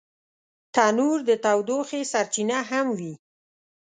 تنور 0.75 1.17
د 1.29 1.31
تودوخې 1.43 2.01
سرچینه 2.11 2.57
هم 2.69 2.87
وي 2.99 3.13